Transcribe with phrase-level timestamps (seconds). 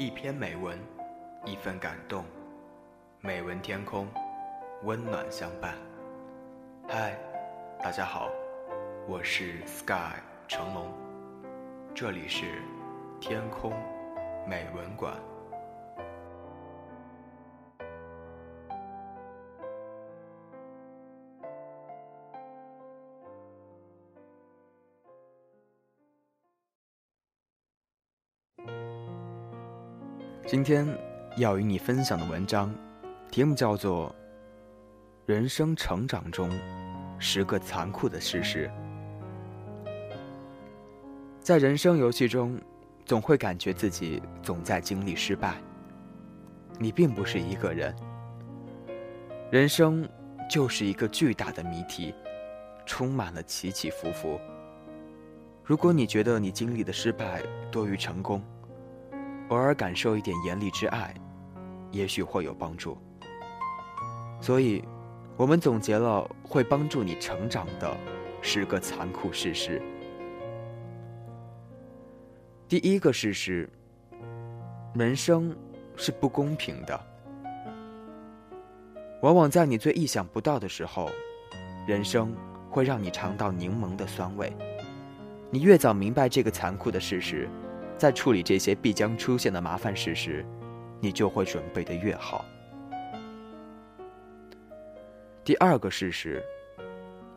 [0.00, 0.78] 一篇美文，
[1.44, 2.24] 一份感动。
[3.20, 4.08] 美文天空，
[4.82, 5.74] 温暖相伴。
[6.88, 7.18] 嗨，
[7.82, 8.30] 大家好，
[9.06, 10.14] 我是 Sky
[10.48, 10.90] 成龙，
[11.94, 12.62] 这里是
[13.20, 13.74] 天空
[14.48, 15.12] 美文馆。
[30.50, 30.84] 今天
[31.36, 32.74] 要与你分享的文章，
[33.30, 34.08] 题目叫做
[35.24, 36.50] 《人生成长中
[37.20, 38.68] 十个残酷的事实》。
[41.38, 42.60] 在人生游戏中，
[43.06, 45.54] 总会感觉自己总在经历失败。
[46.80, 47.94] 你并不是一个人，
[49.52, 50.04] 人生
[50.50, 52.12] 就是一个巨大的谜题，
[52.84, 54.36] 充满了起起伏伏。
[55.62, 57.40] 如果你觉得你经历的失败
[57.70, 58.42] 多于成功，
[59.50, 61.12] 偶尔感受一点严厉之爱，
[61.90, 62.96] 也许会有帮助。
[64.40, 64.82] 所以，
[65.36, 67.96] 我们总结了会帮助你成长的
[68.40, 69.82] 十个残酷事实。
[72.68, 73.68] 第一个事实：
[74.94, 75.54] 人生
[75.96, 76.98] 是不公平的。
[79.22, 81.10] 往往在你最意想不到的时候，
[81.88, 82.32] 人生
[82.70, 84.56] 会让你尝到柠檬的酸味。
[85.50, 87.48] 你越早明白这个残酷的事实。
[88.00, 90.42] 在处理这些必将出现的麻烦事时，
[91.00, 92.46] 你就会准备的越好。
[95.44, 96.42] 第二个事实：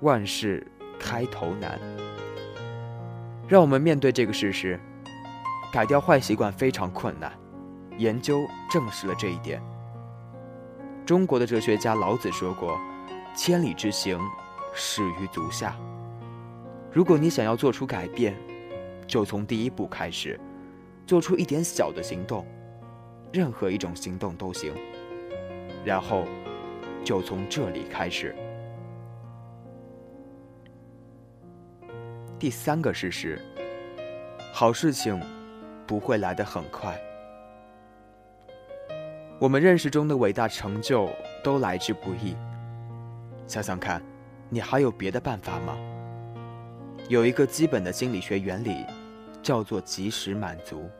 [0.00, 0.66] 万事
[0.98, 1.78] 开头难。
[3.46, 4.80] 让我们面对这个事实，
[5.72, 7.32] 改掉坏习惯非常困难。
[7.96, 9.62] 研究证实了这一点。
[11.06, 12.76] 中国的哲学家老子说过
[13.32, 14.18] ：“千里之行，
[14.74, 15.76] 始于足下。”
[16.92, 18.36] 如果你想要做出改变，
[19.06, 20.38] 就从第一步开始。
[21.08, 22.44] 做出一点小的行动，
[23.32, 24.74] 任何一种行动都行。
[25.82, 26.26] 然后，
[27.02, 28.36] 就从这里开始。
[32.38, 33.40] 第三个事实：
[34.52, 35.18] 好事情
[35.86, 37.00] 不会来得很快。
[39.40, 41.08] 我们认识中的伟大成就
[41.42, 42.36] 都来之不易。
[43.46, 44.02] 想想看，
[44.50, 45.74] 你还有别的办法吗？
[47.08, 48.84] 有一个基本的心理学原理。
[49.40, 50.90] 叫做及时满足，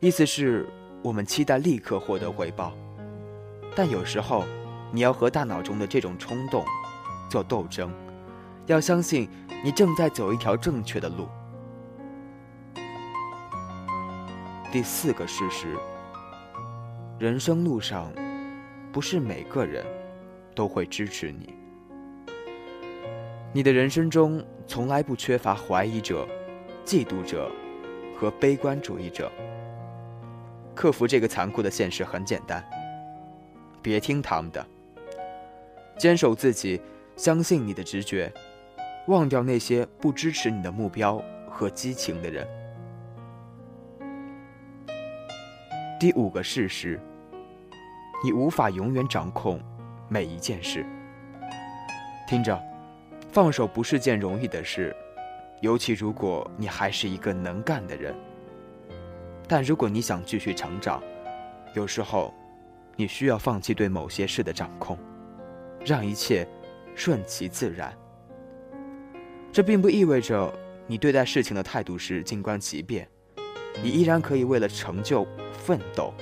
[0.00, 0.66] 意思是
[1.02, 2.72] 我们期待立刻获得回报，
[3.76, 4.46] 但有时候
[4.90, 6.64] 你要和大脑中的这种冲动
[7.28, 7.92] 做斗争，
[8.64, 9.28] 要相信
[9.62, 11.28] 你正在走一条正确的路。
[14.72, 15.76] 第四个事实：
[17.18, 18.10] 人生路上
[18.90, 19.84] 不是每个人
[20.54, 21.54] 都会支持你，
[23.52, 26.26] 你的人生中从来不缺乏怀疑者。
[26.86, 27.48] 嫉妒者
[28.16, 29.30] 和悲观主义者，
[30.80, 32.64] 克服这个残酷的现实很简单，
[33.82, 34.66] 别听他们的，
[35.98, 36.80] 坚守自己，
[37.16, 38.32] 相信你的直觉，
[39.06, 42.48] 忘掉那些不支持你的目标和激情的人。
[46.00, 46.98] 第五个事实，
[48.24, 49.60] 你无法永远掌控
[50.08, 50.86] 每一件事。
[52.26, 52.58] 听着，
[53.30, 54.96] 放手不是件容易的事。
[55.60, 58.14] 尤其如果你还是一个能干的人，
[59.50, 61.02] 但如果你想继续成长，
[61.74, 62.32] 有时候
[62.94, 64.96] 你需要放弃对某些事的掌控，
[65.84, 66.46] 让一切
[66.94, 67.92] 顺其自然。
[69.50, 70.56] 这并不意味着
[70.86, 73.08] 你对待事情的态度是静观其变，
[73.82, 76.14] 你依然可以为了成就奋斗，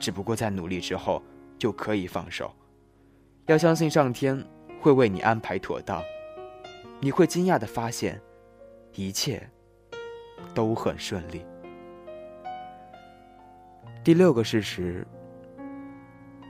[0.00, 1.22] 只不过在努力之后
[1.56, 2.52] 就可以放手。
[3.46, 4.44] 要相信上天
[4.80, 6.02] 会为你安排妥当，
[6.98, 8.20] 你会惊讶的发现。
[8.96, 9.48] 一切
[10.52, 11.44] 都很顺利。
[14.04, 15.02] 第六个事实：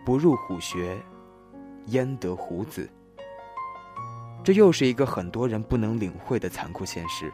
[0.04, 0.98] 不入虎穴，
[1.86, 2.90] 焉得虎子？
[4.42, 7.32] 这又是一个很多人不能领会的残酷现实。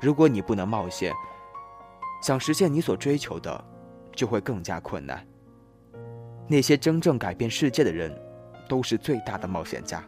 [0.00, 1.12] 如果你不能冒险，
[2.22, 3.62] 想实现你所追求的，
[4.16, 5.22] 就会更加困难。
[6.48, 8.18] 那些真正改变世界的人，
[8.66, 10.02] 都是最大的冒险家。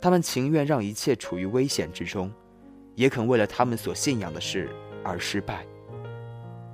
[0.00, 2.32] 他们情愿让一切处于危险之中。
[2.94, 4.70] 也肯为了他们所信仰的事
[5.04, 5.66] 而失败。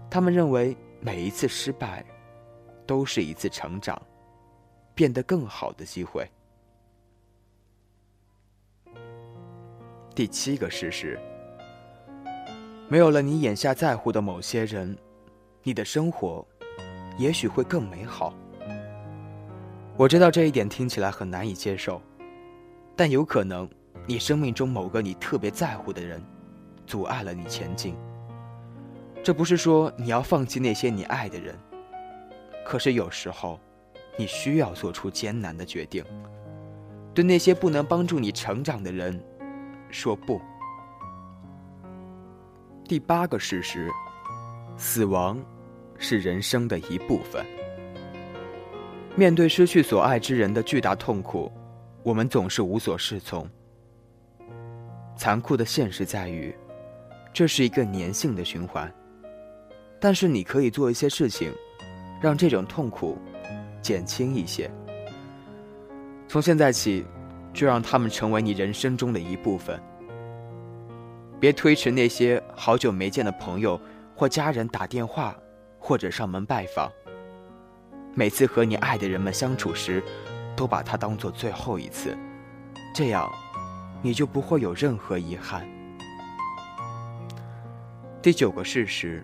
[0.09, 2.05] 他们认为每一次失败，
[2.87, 4.01] 都是一次成长、
[4.95, 6.31] 变得更好的机会。
[10.15, 11.19] 第七个事实：
[12.89, 14.97] 没有了你眼下在乎的某些人，
[15.65, 16.47] 你的生活
[17.19, 18.33] 也许会更美好。
[19.97, 22.01] 我知道这一点听起来很难以接受，
[22.95, 23.69] 但有可能。
[24.05, 26.21] 你生命中某个你特别在乎的人，
[26.87, 27.97] 阻碍了你前进。
[29.23, 31.57] 这不是说你要放弃那些你爱的人，
[32.65, 33.61] 可是有时候，
[34.19, 36.05] 你需要做出艰难的决定，
[37.15, 39.23] 对那些不能帮助你成长的人
[39.91, 40.41] 说不。
[42.85, 43.89] 第八个事实，
[44.77, 45.41] 死亡
[45.99, 47.47] 是人生的一部分。
[49.15, 51.51] 面对失去所爱之人的巨大痛苦，
[52.03, 53.49] 我们总是无所适从。
[55.17, 56.53] 残酷的现实在于，
[57.33, 58.93] 这是一个粘性的循环。
[60.03, 61.55] 但是你可以做一些事情，
[62.21, 63.17] 让这种痛苦
[63.81, 64.69] 减轻一些。
[66.27, 67.07] 从现在起，
[67.55, 69.81] 就让他们成为你人生中的一部分。
[71.39, 73.81] 别推迟那些好久没见的朋友
[74.17, 75.37] 或家人打电话
[75.79, 76.91] 或者上门拜访。
[78.13, 80.03] 每次和你爱的人们相处时，
[80.57, 82.19] 都把它当做最后一次，
[82.93, 83.31] 这样
[84.03, 85.65] 你就不会有任何遗憾。
[88.21, 89.23] 第九个事实。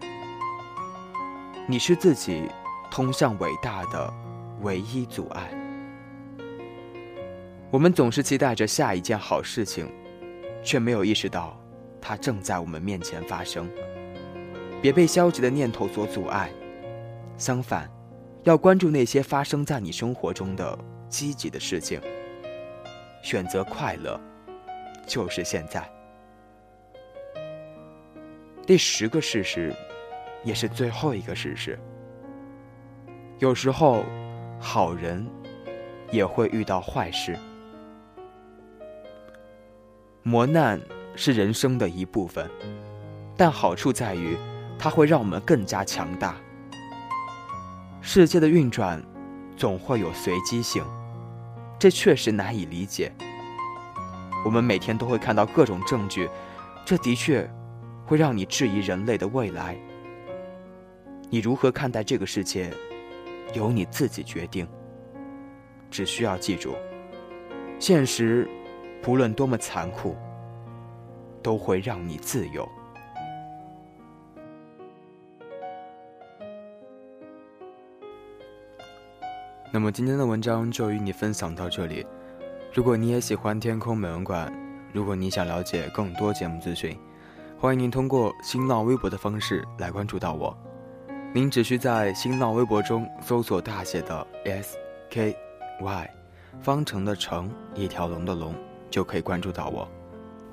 [1.70, 2.48] 你是自己
[2.90, 4.10] 通向伟大的
[4.62, 5.50] 唯一阻碍。
[7.70, 9.86] 我们总是期待着下一件好事情，
[10.62, 11.60] 却没有意识到
[12.00, 13.68] 它正在我们面前发生。
[14.80, 16.50] 别被消极的念头所阻碍，
[17.36, 17.86] 相反，
[18.44, 20.78] 要关注那些发生在你生活中的
[21.10, 22.00] 积极的事情。
[23.22, 24.18] 选择快乐，
[25.06, 25.86] 就是现在。
[28.66, 29.70] 第十个事实。
[30.44, 31.78] 也是最后一个事实。
[33.38, 34.04] 有时候，
[34.58, 35.26] 好人
[36.10, 37.38] 也会遇到坏事。
[40.22, 40.80] 磨难
[41.14, 42.50] 是人生的一部分，
[43.36, 44.36] 但好处在于，
[44.78, 46.36] 它会让我们更加强大。
[48.00, 49.02] 世界的运转
[49.56, 50.84] 总会有随机性，
[51.78, 53.12] 这确实难以理解。
[54.44, 56.28] 我们每天都会看到各种证据，
[56.84, 57.48] 这的确
[58.04, 59.76] 会让你质疑人类的未来。
[61.30, 62.72] 你如何看待这个世界，
[63.54, 64.66] 由你自己决定。
[65.90, 66.74] 只需要记住，
[67.78, 68.48] 现实，
[69.02, 70.14] 不论多么残酷，
[71.42, 72.68] 都会让你自由。
[79.70, 82.06] 那么今天的文章就与你分享到这里。
[82.72, 84.52] 如果你也喜欢天空美文馆，
[84.92, 86.98] 如果你想了解更多节目资讯，
[87.58, 90.56] 欢迎您通过新浪微博的方式来关注到我。
[91.34, 94.78] 您只需在新浪微博中搜索大写的 S
[95.10, 95.36] K
[95.82, 96.10] Y，
[96.58, 98.54] 方程的程，一条龙的龙，
[98.88, 99.86] 就可以关注到我。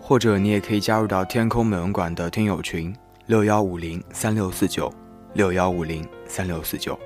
[0.01, 2.93] 或者你也可以加入到天空美文馆的听友群
[3.25, 4.93] 六幺五零三六四九
[5.33, 6.99] 六幺五零三六四九。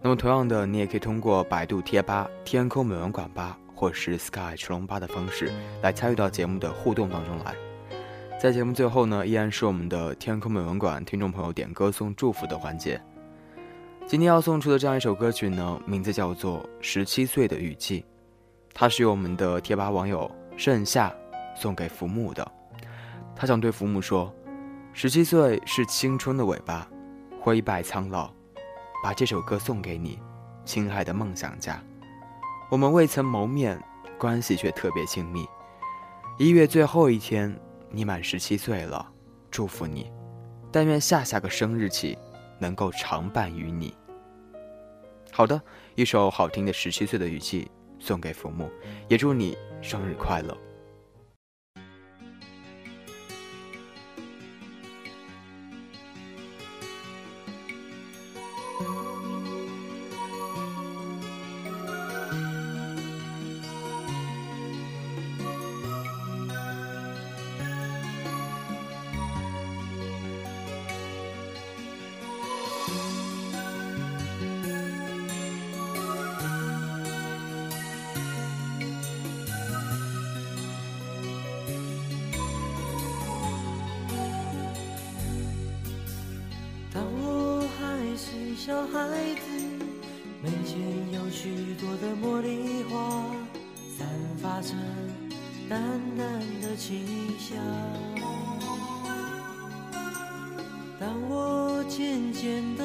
[0.00, 7.54] 那么同样的，你也可以通过百度贴吧“天空美文馆吧”或是 Sky 驰龙吧的方式来参与到节目的互动当中来。
[8.38, 13.00] 在节目最后呢，依然是我们的天空美文馆听众朋友点歌送祝福的环节。
[14.06, 18.00] 今天要送出的这样一首歌曲呢，名字叫做《十七岁的雨季》，
[18.74, 21.10] 它是由我们的贴吧网友盛夏
[21.56, 22.46] 送给福木的。
[23.34, 24.32] 他想对福木说
[24.92, 26.86] ：“十七岁是青春的尾巴，
[27.40, 28.30] 灰败苍老，
[29.02, 30.18] 把这首歌送给你，
[30.62, 31.82] 亲爱的梦想家。
[32.70, 33.82] 我们未曾谋面，
[34.18, 35.46] 关系却特别亲密。
[36.38, 37.58] 一月最后一天。”
[37.90, 39.06] 你满十七岁了，
[39.50, 40.10] 祝福你！
[40.72, 42.18] 但愿下下个生日起，
[42.58, 43.94] 能够常伴于你。
[45.32, 45.60] 好的，
[45.94, 47.70] 一首好听的《十七岁的雨季》
[48.04, 48.70] 送给父母，
[49.08, 50.56] 也祝你生日快乐。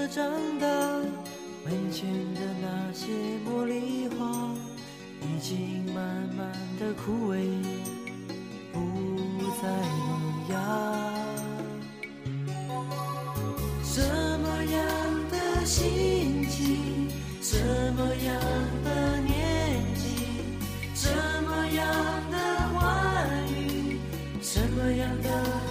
[0.01, 0.25] 的长
[0.59, 0.65] 大，
[1.63, 3.05] 门前的那些
[3.45, 4.51] 茉莉花
[5.21, 6.03] 已经慢
[6.35, 7.37] 慢的枯萎，
[8.73, 8.79] 不
[9.61, 9.69] 再
[10.07, 10.09] 萌
[10.49, 10.55] 芽。
[13.83, 14.01] 什
[14.39, 14.81] 么样
[15.29, 17.07] 的心情，
[17.39, 17.59] 什
[17.93, 18.41] 么样
[18.83, 20.01] 的年纪，
[20.95, 21.11] 什
[21.45, 21.85] 么样
[22.31, 22.35] 的
[22.73, 22.81] 话
[23.51, 23.99] 语，
[24.41, 25.70] 什么样的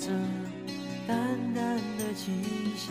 [0.00, 0.08] 着
[1.06, 1.16] 淡
[1.54, 2.32] 淡的清
[2.74, 2.90] 香。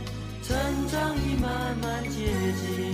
[1.39, 2.91] 慢慢接近。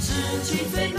[0.00, 0.12] 十
[0.44, 0.92] 七岁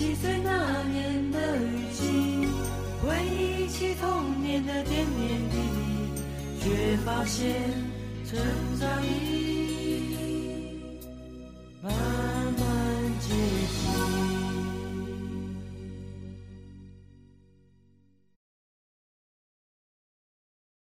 [0.00, 2.48] 七岁那年的雨季，
[3.02, 5.06] 回忆起童年的点点
[5.50, 7.54] 滴滴，却发现
[8.24, 8.38] 成
[8.80, 9.39] 长已